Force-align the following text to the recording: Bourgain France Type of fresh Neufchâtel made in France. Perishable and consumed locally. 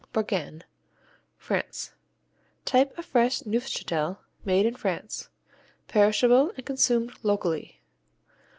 Bourgain 0.13 0.63
France 1.37 1.91
Type 2.65 2.97
of 2.97 3.05
fresh 3.05 3.41
Neufchâtel 3.43 4.17
made 4.43 4.65
in 4.65 4.73
France. 4.75 5.29
Perishable 5.87 6.51
and 6.57 6.65
consumed 6.65 7.11
locally. 7.21 7.83